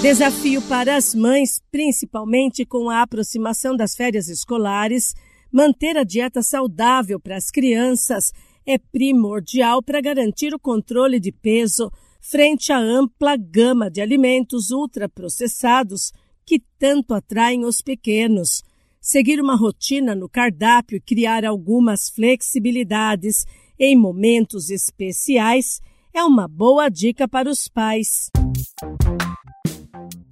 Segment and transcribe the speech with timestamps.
[0.00, 5.12] Desafio para as mães, principalmente com a aproximação das férias escolares,
[5.52, 8.32] manter a dieta saudável para as crianças
[8.64, 11.90] é primordial para garantir o controle de peso
[12.20, 16.12] frente à ampla gama de alimentos ultraprocessados
[16.46, 18.62] que tanto atraem os pequenos.
[19.00, 23.44] Seguir uma rotina no cardápio e criar algumas flexibilidades
[23.76, 25.80] em momentos especiais
[26.14, 28.30] é uma boa dica para os pais.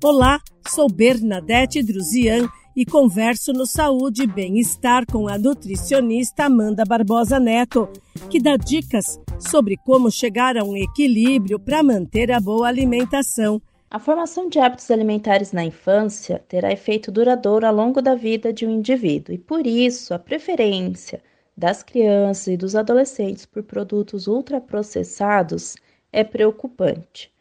[0.05, 7.41] Olá, sou Bernadette Druzian e converso no Saúde e Bem-Estar com a nutricionista Amanda Barbosa
[7.41, 7.89] Neto,
[8.29, 13.61] que dá dicas sobre como chegar a um equilíbrio para manter a boa alimentação.
[13.91, 18.67] A formação de hábitos alimentares na infância terá efeito duradouro ao longo da vida de
[18.67, 21.23] um indivíduo e, por isso, a preferência
[21.57, 25.75] das crianças e dos adolescentes por produtos ultraprocessados
[26.13, 27.35] é preocupante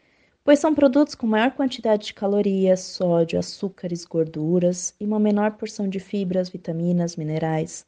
[0.45, 5.89] pois são produtos com maior quantidade de calorias, sódio, açúcares, gorduras e uma menor porção
[5.89, 7.83] de fibras, vitaminas, minerais.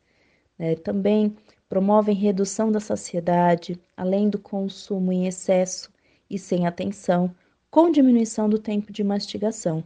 [0.58, 0.75] Né?
[0.75, 1.36] Também
[1.69, 5.91] promovem redução da saciedade, além do consumo em excesso
[6.27, 7.30] e sem atenção,
[7.69, 9.83] com diminuição do tempo de mastigação.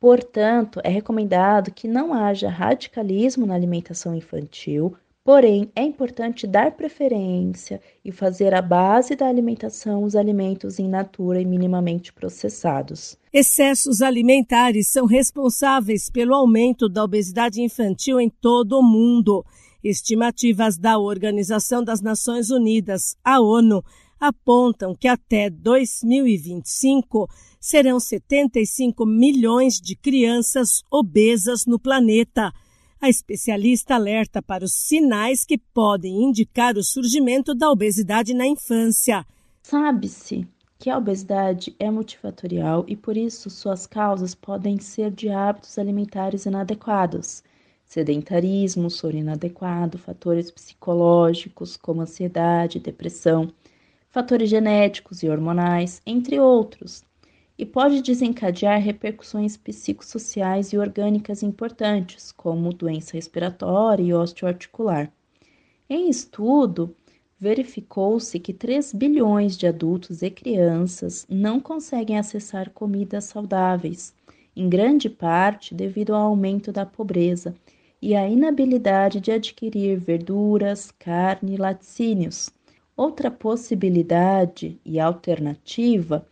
[0.00, 4.96] Portanto, é recomendado que não haja radicalismo na alimentação infantil,
[5.28, 11.38] Porém, é importante dar preferência e fazer a base da alimentação os alimentos in natura
[11.38, 13.14] e minimamente processados.
[13.30, 19.44] Excessos alimentares são responsáveis pelo aumento da obesidade infantil em todo o mundo.
[19.84, 23.84] Estimativas da Organização das Nações Unidas, a ONU,
[24.18, 27.28] apontam que até 2025
[27.60, 32.50] serão 75 milhões de crianças obesas no planeta.
[33.00, 39.24] A especialista alerta para os sinais que podem indicar o surgimento da obesidade na infância.
[39.62, 45.78] Sabe-se que a obesidade é multifatorial e por isso suas causas podem ser de hábitos
[45.78, 47.44] alimentares inadequados,
[47.84, 53.52] sedentarismo, sono inadequado, fatores psicológicos como ansiedade, depressão,
[54.10, 57.04] fatores genéticos e hormonais, entre outros,
[57.58, 65.12] e pode desencadear repercussões psicossociais e orgânicas importantes, como doença respiratória e osteoarticular.
[65.90, 66.94] Em estudo,
[67.40, 74.14] verificou-se que 3 bilhões de adultos e crianças não conseguem acessar comidas saudáveis,
[74.54, 77.54] em grande parte devido ao aumento da pobreza
[78.00, 82.50] e à inabilidade de adquirir verduras, carne e laticínios.
[82.96, 86.26] Outra possibilidade e alternativa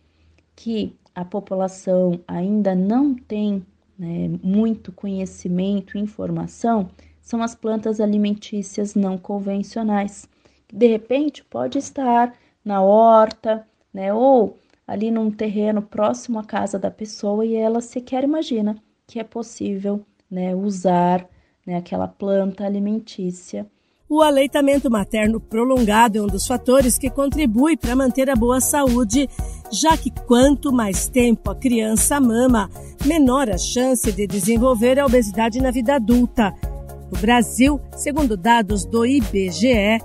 [0.55, 3.65] que a população ainda não tem
[3.97, 10.29] né, muito conhecimento informação são as plantas alimentícias não convencionais.
[10.71, 16.91] De repente pode estar na horta, né, ou ali num terreno próximo à casa da
[16.91, 18.75] pessoa e ela sequer imagina
[19.07, 21.27] que é possível né, usar
[21.65, 23.65] né, aquela planta alimentícia
[24.09, 29.29] o aleitamento materno prolongado é um dos fatores que contribui para manter a boa saúde,
[29.71, 32.69] já que quanto mais tempo a criança mama,
[33.05, 36.53] menor a chance de desenvolver a obesidade na vida adulta.
[37.11, 40.01] No Brasil, segundo dados do IBGE,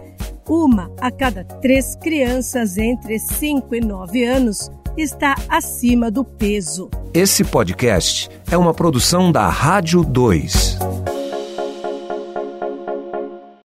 [0.49, 6.91] uma a cada três crianças entre 5 e 9 anos está acima do peso.
[7.15, 10.92] Esse podcast é uma produção da Rádio 2.